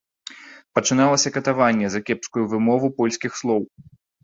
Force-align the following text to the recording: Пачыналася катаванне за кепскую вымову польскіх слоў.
Пачыналася 0.79 1.33
катаванне 1.35 1.87
за 1.97 2.03
кепскую 2.09 2.45
вымову 2.55 2.93
польскіх 2.99 3.31
слоў. 3.45 3.63